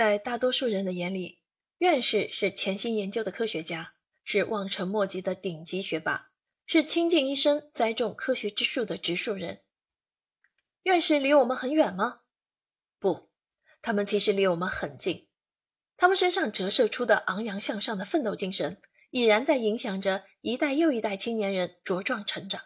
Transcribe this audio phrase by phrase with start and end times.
[0.00, 1.42] 在大多数人的眼里，
[1.76, 3.92] 院士是潜心研究的科学家，
[4.24, 6.30] 是望尘莫及的顶级学霸，
[6.64, 9.60] 是倾尽一生栽种科学之树的植树人。
[10.84, 12.20] 院士离我们很远吗？
[12.98, 13.30] 不，
[13.82, 15.28] 他们其实离我们很近。
[15.98, 18.80] 他们身上折射出的昂扬向上的奋斗精神，
[19.10, 22.62] 已然在影响着一代又一代青年人茁壮成长。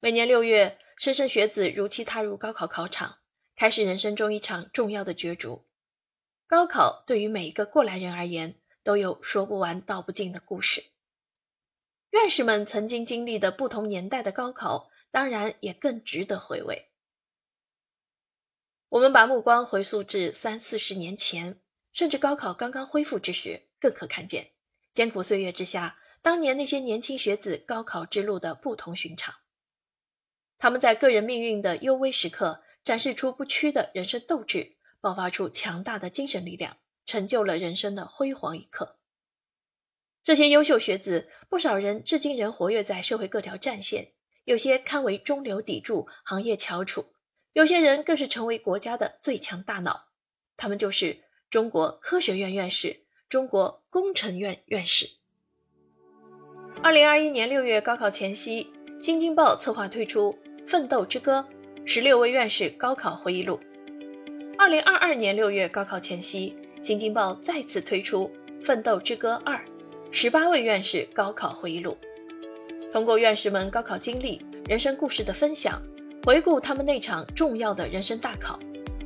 [0.00, 3.20] 每年六月，莘莘学子如期踏入高考考场。
[3.58, 5.66] 开始人生中一场重要的角逐。
[6.46, 10.84] 高考对于每一个过来人而言，都有说不完道不尽的故事。
[12.10, 16.88] 院士们曾经经历的不同年代的高考，当然也更值得回味。
[18.90, 21.60] 我们把目光回溯至三四十年前，
[21.92, 24.52] 甚至高考刚刚恢复之时，更可看见
[24.94, 29.34] 艰苦岁月之下，当年那些年轻学子高考之路的不同寻常。
[30.58, 32.62] 他们在个人命运的幽微时刻。
[32.88, 38.96] 展示出不屈的人生斗志，爆发出强大的精神力量，成就了人生的辉煌一刻。
[40.24, 44.12] 这些优秀学子，不少人至今仍活跃在社会各条战线，
[44.44, 47.04] 有些堪为中流砥柱、行业翘楚，
[47.52, 50.06] 有些人更是成为国家的最强大脑。
[50.56, 51.18] 他们就是
[51.50, 55.10] 中国科学院院士、中国工程院院士。
[56.82, 58.72] 二零二一年六月高考前夕，
[59.04, 61.46] 《新京报》策划推出《奋斗之歌》。
[61.90, 63.58] 十六位院士高考回忆录。
[64.58, 66.54] 二零二二年六月高考前夕，
[66.86, 68.30] 《新京报》再次推出
[68.62, 69.56] 《奋斗之歌二》，
[70.10, 71.96] 十八位院士高考回忆录。
[72.92, 75.80] 通过院士们高考经历、人生故事的分享，
[76.26, 78.58] 回顾他们那场重要的人生大考，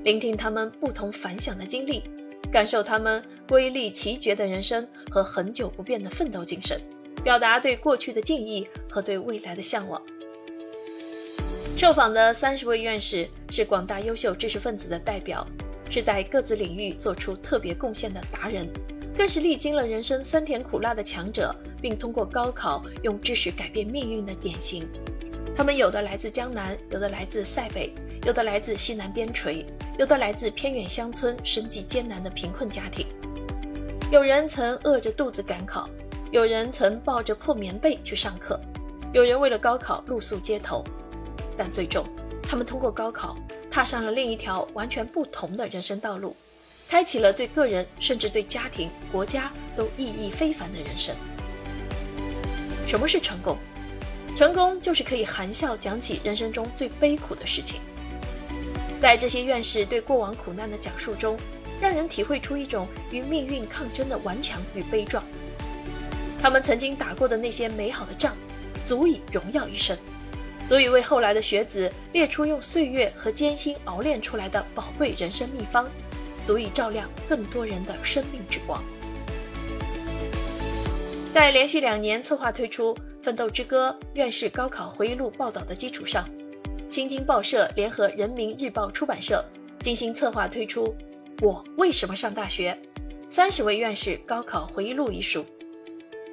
[0.03, 2.03] 聆听他们不同凡响的经历，
[2.50, 6.80] 感受他们瑰丽奇绝的人生和恒久不变的奋斗精神，
[7.22, 10.03] 表达对过去的敬意和对未来的向往。
[11.83, 15.44] 受访的三十位院士是广大优秀知识分子的代表，
[15.91, 18.69] 是在各自领域做出特别贡献的达人，
[19.19, 24.87] 更是历经了人生酸甜苦辣的强者，并通过高考用知识改变命运的典型。
[25.56, 27.92] 他们有的来自江南，有的来自塞北，
[28.25, 29.65] 有的来自西南边陲，
[29.98, 33.04] 有的来自偏远乡村，生计艰难的贫困家庭。
[34.12, 35.91] 有人曾饿着肚子赶考，
[36.31, 38.56] 有人曾抱着破棉被去上课，
[39.12, 40.84] 有人为了高考露宿街头。
[41.57, 42.07] 但最终，
[42.43, 43.37] 他们通过高考
[43.71, 46.37] 踏上了另一条完全不同的人生道路，
[46.89, 51.15] 开启了对个人甚至对家庭、国家都意义非凡的人生。
[52.87, 53.57] 什么是成功？
[54.37, 57.81] 成功就是可以含笑讲起人生中最悲苦的事情。
[59.01, 61.37] 在这些院士对过往苦难的讲述中，
[61.81, 65.23] 让人体会出一种与命运抗争的顽强与悲壮。
[66.41, 68.34] 他们曾经打过的那些美好的仗，
[68.87, 69.97] 足以荣耀一生。
[70.72, 75.87] 足以为后来的学子列出用岁月和艰辛熬炼出来的宝贵人生秘方，
[76.47, 78.83] 足以照亮更多人的生命之光。
[81.34, 86.27] 在连续两年策划推出《奋斗之歌》院士高考回忆录报道的基础上，
[86.89, 89.44] 新京报社联合人民日报出版社
[89.81, 90.87] 精心策划推出
[91.43, 92.72] 《我为什么上大学》
[93.31, 95.44] 三十位院士高考回忆录一书，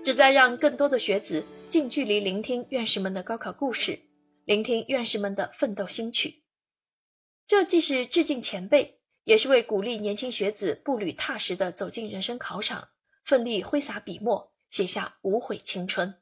[0.05, 3.99] 旨在让更多的学子近距离聆听院士们的高考故事。
[4.49, 6.41] 聆听院士们的奋斗心曲，
[7.45, 12.89] 这既是致敬前辈，也是为鼓励年轻学子步履踏实地走进人生考场，
[13.23, 16.19] 奋力挥洒笔墨，写下无悔青春。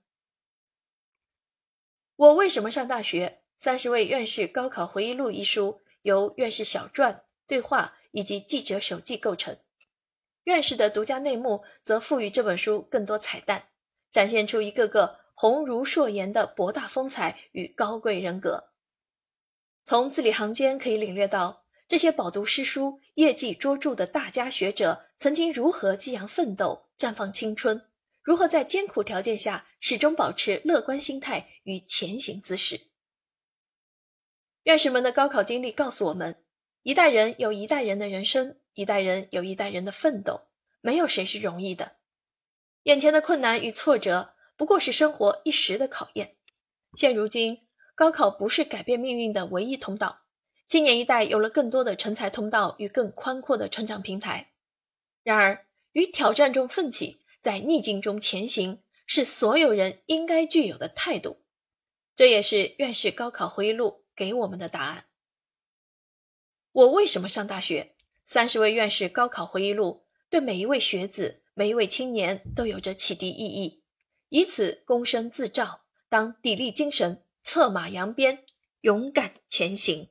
[2.17, 3.43] 我为什么上大学？
[3.59, 9.57] 三十位院士高考回忆录一书由院士小传、对话以及记者手记构成，
[10.43, 13.69] 院士的独家内幕则赋予这本书更多彩蛋，
[14.11, 15.17] 展现出一个个。
[15.39, 18.71] 红如硕言的博大风采与高贵人格，
[19.85, 27.85] 从字里行间可以领略到这些饱读诗书、业绩卓著的大家学者曾经如何激扬奋斗、绽放青春，
[28.23, 32.81] 如何在艰苦条件下始终保持乐观心态与前行姿势。
[34.63, 36.43] 院士们的高考经历告诉我们：
[36.81, 40.47] 一代人有一代人的人生，一代人有一代人的奋斗，
[40.81, 41.91] 没有谁是容易的。
[42.81, 44.33] 眼前的困难与挫折。
[44.57, 46.35] 不过是生活一时的考验。
[46.95, 47.59] 现如今，
[47.95, 50.23] 高考不是改变命运的唯一通道。
[50.67, 54.51] 青年一代有了更多的成才通道与更宽阔的成长平台。
[55.23, 61.37] 然而，于挑战中奋起，在逆境中前行，是所有人应该具有的态度。
[62.15, 65.05] 这也是院士高考回忆录给我们的答案。
[66.71, 67.95] 我为什么上大学？
[68.25, 73.83] 三十位院士高考回忆录对每一位学子、每一位青年都有着启迪意义。
[74.29, 78.43] 以此躬身自照，当砥砺精神，策马扬鞭，
[78.81, 80.09] 勇敢前行。